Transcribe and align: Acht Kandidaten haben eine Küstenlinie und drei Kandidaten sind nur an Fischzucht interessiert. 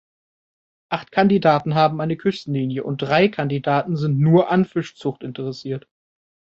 Acht 0.89 1.11
Kandidaten 1.11 1.75
haben 1.75 2.01
eine 2.01 2.17
Küstenlinie 2.17 2.83
und 2.83 3.03
drei 3.03 3.27
Kandidaten 3.27 3.97
sind 3.97 4.17
nur 4.19 4.49
an 4.49 4.65
Fischzucht 4.65 5.21
interessiert. 5.21 5.87